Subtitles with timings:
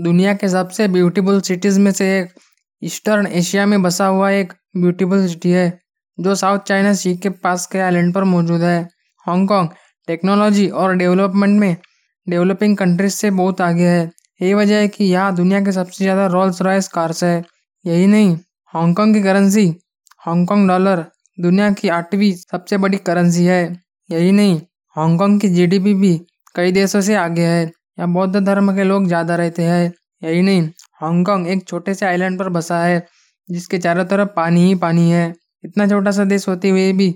[0.00, 2.28] दुनिया के सबसे ब्यूटीफुल सिटीज़ में से एक
[2.82, 5.78] ईस्टर्न एशिया में बसा हुआ एक ब्यूटीफुल सिटी है,
[6.18, 8.80] जो साउथ चाइना सी के पास के आइलैंड पर मौजूद है।
[9.26, 9.68] हांगकांग
[10.08, 11.76] टेक्नोलॉजी और डेवलपमेंट में
[12.26, 14.04] डेवलपिंग कंट्रीज़ से बहुत आगे है।
[14.40, 17.42] यही वजह है कि यहाँ दुनिया के सबसे ज़्यादा रोल्स रॉयस कार्स है।
[17.84, 18.36] यही नहीं
[18.74, 19.66] हांगकांग की करेंसी
[20.26, 21.04] हांगकांग डॉलर
[21.38, 23.62] दुनिया की आठवीं सबसे बड़ी करेंसी है।
[24.10, 24.60] यही नहीं
[24.96, 26.16] हांगकांग की जीडीपी भी
[26.56, 27.70] कई देशों से आगे है।
[28.00, 29.92] यहाँ बौद्ध धर्म के लोग ज़्यादा रहते हैं
[30.22, 30.62] यही नहीं,
[31.00, 33.06] हांगकांग एक छोटे से आइलैंड पर बसा है,
[33.48, 35.32] जिसके चारों तरफ़ पानी ही पानी है।
[35.64, 37.08] इतना छोटा सा देश होते हुए भी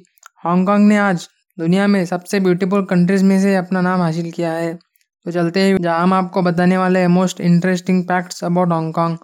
[0.44, 1.28] हांगकांग ने आज
[1.58, 5.76] दुनिया में सबसे ब्यूटीफुल कंट्रीज़ में से अपना नाम हासिल किया है। तो चलते हैं,
[5.78, 9.16] जहाँ हम आपको बताने वाले हैं most interesting facts about Hong Kong.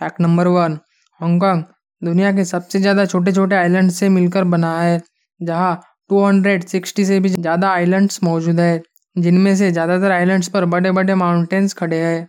[0.00, 0.78] Fact number one
[1.20, 1.62] Hong Kong
[2.02, 5.00] दुनिया के सबसे ज़्यादा छोटे छोटे आइलैंड से मिलकर बना है,
[5.40, 8.80] जहाँ 260 से भी ज़्यादा आइलैंड्स मौजूद है।
[9.16, 12.26] जिनमें से ज़्यादातर आइलैंड्स पर बड़े बड़े माउंटेन्स खड़े हैं।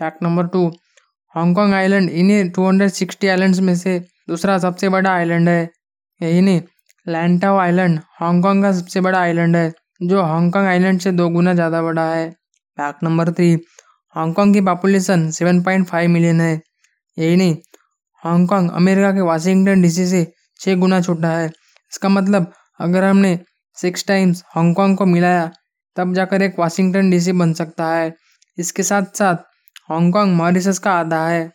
[0.00, 0.66] Fact number two
[1.34, 3.98] Hong Kong island इन्हीं 260 आइलैंड्स में से
[4.28, 5.68] दूसरा सबसे बड़ा आइलैंड है।
[6.20, 6.60] यही नहीं
[7.06, 11.82] लैंटाओ आइलैंड हांगकांग का सबसे बड़ा आइलैंड है, जो हांगकांग आइलैंड से दो गुना ज़्यादा
[11.82, 12.28] बड़ा है।
[12.78, 13.52] Fact number three
[14.14, 16.52] Hong Kong की पॉपुलेशन 7.5 मिलियन है।
[17.16, 17.56] यही नहीं
[18.22, 20.26] हांगकांग अमेरिका के वाशिंगटन डीसी से
[20.60, 23.38] छः गुना छोटा है। इसका मतलब अगर हमने
[23.76, 25.50] सिक्स टाइम्स हांगकांग को मिलाया
[25.96, 28.14] तब जाकर एक वाशिंगटन डीसी बन सकता है।
[28.58, 29.34] इसके साथ साथ
[29.90, 31.48] हांगकांग मॉरिशस का आधा है।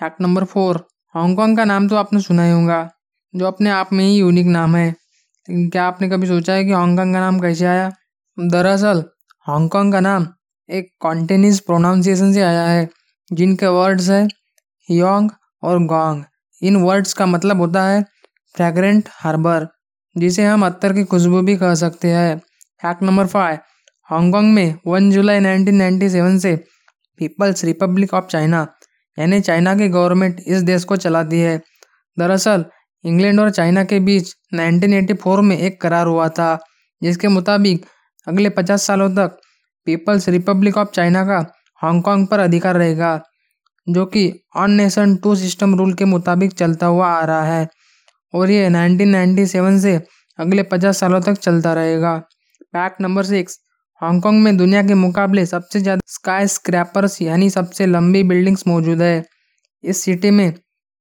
[0.00, 2.90] फैक्ट नंबर फोर, हांगकांग का नाम तो आपने सुना ही होगा,
[3.36, 4.90] जो अपने आप में ही यूनिक नाम है।
[5.48, 7.92] लेकिन क्या आपने कभी सोचा है कि हांगकांग का नाम कैसे आया?
[8.40, 9.04] दरअसल,
[9.40, 10.26] हांगकांग का नाम
[10.70, 12.88] एक कॉन्टेनिस प्रोनाउंसिएशन से आया है,
[13.32, 14.28] जिनके वर्ड्स है
[14.90, 15.30] योंग
[15.62, 16.24] और गोंग।
[16.62, 18.02] इन वर्ड्स का मतलब होता है
[18.56, 19.68] फ्रेगरेंट हार्बर,
[20.16, 22.38] जिसे हम अत्तर की खुशबू भी कह सकते हैं।
[22.82, 23.58] फैक्ट नंबर फाइव
[24.08, 26.54] हांगकांग में 1 जुलाई 1997 से
[27.18, 28.66] पीपल्स रिपब्लिक ऑफ़ चाइना
[29.18, 31.56] यानी चाइना की गवर्नमेंट इस देश को चलाती है।
[32.16, 32.64] दरअसल
[33.04, 36.58] इंग्लैंड और चाइना के बीच 1984 में एक करार हुआ था,
[37.02, 37.86] जिसके मुताबिक
[38.26, 39.38] अगले 50 सालों तक
[39.86, 41.38] पीपल्स रिपब्लिक ऑफ़ चाइना का
[41.82, 43.20] हांगकांग पर अधिकार रहेगा,
[43.86, 47.66] जो कि on nation two system rule के मुताबिक चलता हुआ आ रहा है,
[48.34, 50.00] और ये 1997 से
[50.38, 52.18] अगले 50 सालों तक चलता रहेगा।
[52.72, 53.58] फैक्ट नंबर सिक्स
[54.02, 59.24] हांगकांग में दुनिया के मुकाबले सबसे ज़्यादा स्काई स्क्रैपर्स यानी सबसे लंबी बिल्डिंग्स मौजूद है।
[59.84, 60.52] इस सिटी में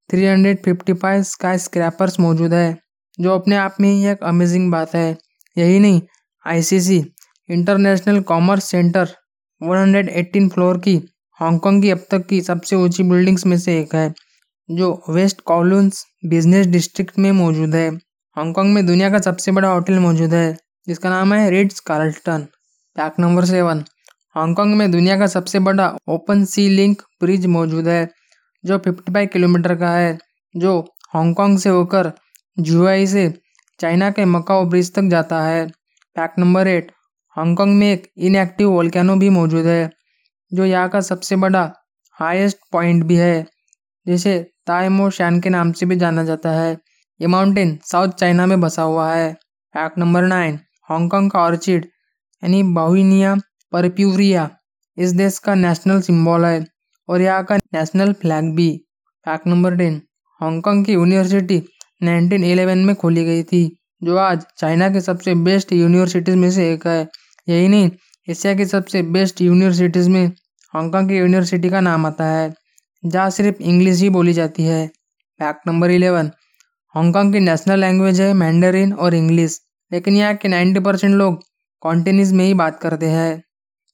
[0.10, 2.78] 355 स्काई स्क्रैपर्स मौजूद है,
[3.18, 5.18] जो अपने आप में ही एक अमेजिंग बात है।
[5.58, 6.02] यही नहीं
[6.46, 7.02] ICC
[7.50, 9.16] international commerce centre
[9.62, 10.96] 118 floor की
[11.40, 14.14] हांगकांग की अब तक की सबसे ऊँची बिल्डिंग्स में से एक है,
[14.70, 17.90] जो वेस्ट कॉलोन्स बिज़नेस डिस्ट्रिक्ट में मौजूद है।
[18.38, 20.58] हांगकांग में दुनिया का सबसे बड़ा होटल मौजूद है,
[20.88, 22.48] जिसका नाम है Ritz Carlton
[22.96, 23.84] fact number seven
[24.36, 28.10] Hong Kong में दुनिया का सबसे बड़ा ओपन सी लिंक ब्रिज मौजूद है,
[28.64, 30.18] जो 55 किलोमीटर का है,
[30.56, 30.80] जो
[31.14, 32.12] हांगकांग से होकर
[32.58, 33.24] जुआई से
[33.80, 35.66] चाइना के मकाओ ब्रिज तक जाता है।
[36.16, 36.92] फैक्ट नंबर एट
[37.38, 39.90] हांगकांग में एक इनएक्टिव वोल्केनो भी मौजूद है,
[40.52, 41.64] जो यहाँ का सबसे बड़ा
[42.18, 43.46] हाईएस्ट पॉइंट भी है,
[44.06, 44.38] जिसे
[44.68, 46.78] ताइमो शैन के नाम से भी जाना जाता है।
[47.20, 49.34] ये माउंटेन साउथ चाइना में बसा हुआ है।
[49.76, 50.60] Fact number nine
[50.90, 51.90] Hong Kong का ऑर्चिड
[52.44, 53.36] यानी बाहुनिया
[53.74, 54.50] परप्यूरिया।
[54.98, 56.66] इस देश का नेशनल सिंबल है
[57.10, 58.70] और यहाँ का नेशनल फ्लैग भी।
[59.26, 60.02] Fact number ten
[60.42, 61.62] Hong Kong की यूनिवर्सिटी
[62.02, 63.64] 1911 में खोली गई थी,
[64.02, 67.08] जो आज चाइना के सबसे बेस्ट यूनिवर्सिटीज में से एक है।
[67.48, 67.90] यही नहीं,
[68.28, 70.26] एशिया की सबसे बेस्ट यूनिवर्सिटीज में
[70.74, 72.54] हांगकॉन्ग की यूनिवर्सिटी का नाम आता है,
[73.04, 74.88] जहाँ सिर्फ़ इंग्लिश ही बोली जाती है।
[75.40, 76.32] Fact number eleven
[76.96, 79.60] Hong Kong की नेशनल लैंग्वेज है मैंडरिन और इंग्लिश,
[79.92, 81.40] लेकिन यहाँ के नाइन्टी परसेंट लोग
[81.84, 83.42] कॉन्टेनिज में ही बात करते हैं।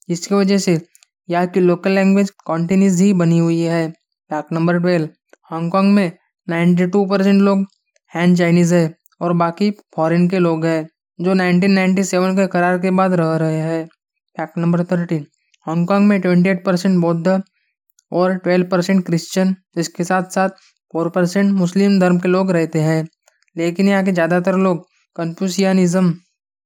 [0.08, 0.80] जिसकी वजह से
[1.28, 3.88] यहाँ की लोकल लैंग्वेज कॉन्टेनिज ही बनी हुई है।
[4.30, 5.08] Fact number twelve
[5.50, 6.10] Hong Kong में
[6.48, 7.64] नाइन्टी टू परसेंट लोग
[8.12, 10.86] हैंड चाइनीज़ है और बाकी फॉरेन के लोग हैं,
[11.18, 13.84] जो 1997 के करार के बाद रह रहे हैं।
[14.36, 15.26] फैक्ट नंबर थर्टीन
[15.66, 17.40] हांगकॉन्ग में 28 परसेंट बौद्ध
[18.12, 20.48] और 12 परसेंट क्रिश्चन जिसके साथ साथ
[20.94, 23.04] फोर परसेंट मुस्लिम धर्म के लोग रहते हैं।
[23.56, 24.84] लेकिन यहाँ के ज़्यादातर लोग
[25.16, 26.12] कन्फ्यूसियानिज्म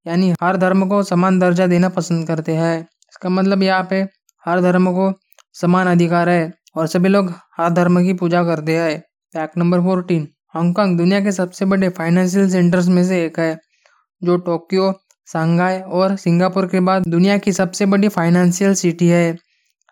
[0.07, 4.01] यानी हर धर्म को समान दर्जा देना पसंद करते हैं। इसका मतलब यहाँ पे
[4.45, 5.13] हर धर्म को
[5.55, 8.99] समान अधिकार है और सभी लोग हर धर्म की पूजा करते हैं।
[9.35, 13.57] फैक्ट नंबर फोर्टीन, हांगकांग दुनिया के सबसे बड़े फाइनेंशियल सेंटर्स में से एक है,
[14.23, 14.93] जो टोक्यो,
[15.29, 19.37] शंघाई और सिंगापुर के बाद दुनिया की सबसे बड़ी फाइनेंशियल सिटी है,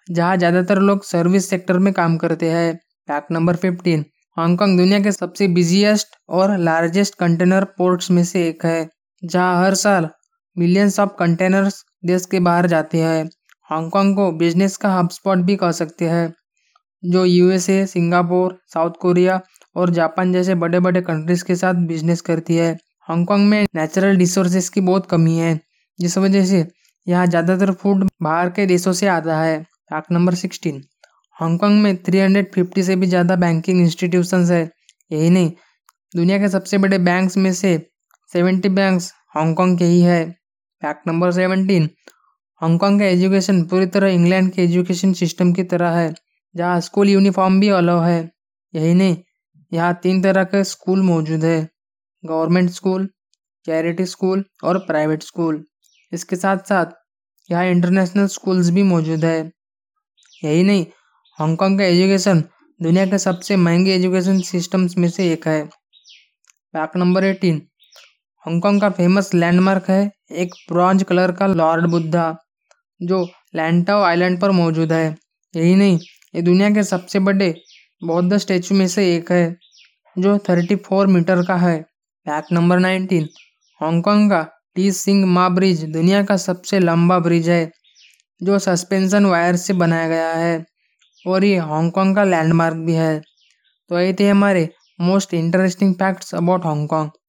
[0.08, 2.74] जहाँ ज़्यादातर लोग सर्विस सेक्टर में काम करते हैं।
[3.08, 4.04] फैक्ट नंबर फिफ्टीन
[4.36, 8.88] हांगकांग दुनिया के सबसे बिजिएस्ट और लार्जेस्ट कंटेनर पोर्ट्स में से एक है।
[9.22, 10.08] जहाँ हर साल
[10.56, 13.24] मिलियंस ऑफ़ कंटेनर्स देश के बाहर जाते हैं।
[13.70, 16.32] हांगकांग को बिज़नेस का हब स्पॉट भी कह सकते हैं,
[17.02, 19.40] जो यूएसए सिंगापुर साउथ कोरिया
[19.76, 22.72] और जापान जैसे बड़े बड़े कंट्रीज़ के साथ बिज़नेस करती है।
[23.08, 25.58] हांगकांग में नेचुरल रिसोर्सेज की बहुत कमी है,
[25.98, 26.66] जिस वजह से
[27.06, 30.82] यहाँ ज़्यादातर फ़ूड बाहर के देशों से आता है। फैक्ट नंबर सिक्सटीन
[31.36, 34.62] हांगकांग में 350 से भी ज़्यादा बैंकिंग इंस्टीट्यूशंस है।
[35.10, 35.50] यही नहीं,
[36.14, 37.76] दुनिया के सबसे बड़े बैंक्स में से
[38.32, 40.24] 70 बैंक्स हांगकांग के ही है।
[40.82, 41.88] Fact number seventeen
[42.60, 46.14] Hong Kong का एजुकेशन पूरी तरह इंग्लैंड के एजुकेशन सिस्टम की तरह है,
[46.54, 48.20] जहाँ स्कूल यूनिफॉर्म भी अलाउ है।
[48.74, 49.16] यही नहीं,
[49.72, 51.68] यहाँ तीन तरह के स्कूल मौजूद है
[52.24, 53.08] गवर्नमेंट स्कूल
[53.66, 55.64] चैरिटी स्कूल और प्राइवेट स्कूल
[56.12, 56.86] इसके साथ साथ,
[57.50, 59.38] यहाँ इंटरनेशनल स्कूल्स भी मौजूद है।
[60.42, 60.86] यही नहीं
[61.38, 62.44] हांगकांग का एजुकेशन
[62.80, 67.60] दुनिया के सबसे महँगे एजुकेशन सिस्टम्स में से एक है। Fact number eighteen
[68.44, 70.00] Hong Kong का फ़ेमस लैंडमार्क है
[70.34, 72.24] एक ब्रॉन्ज कलर का लॉर्ड बुद्धा
[73.00, 73.22] जो
[73.56, 75.04] लैंटाओ आइलैंड पर मौजूद है।
[75.54, 75.98] यही नहीं,
[76.34, 77.54] ये दुनिया के सबसे बड़े
[78.02, 79.56] बौद्ध स्टैचू में से एक है,
[80.16, 81.80] जो थर्टी फोर मीटर का है।
[82.26, 83.28] Fact number nineteen
[83.80, 84.42] Hong Kong का
[84.76, 87.70] टी सिंह मा ब्रिज दुनिया का सबसे लंबा ब्रिज है,
[88.40, 90.64] जो सस्पेंशन वायर से बनाया गया है।
[91.24, 93.18] और ये हांगकांग का लैंडमार्क भी है।
[93.90, 94.68] तो ये थे हमारे
[95.00, 97.10] most interesting facts about Hong Kong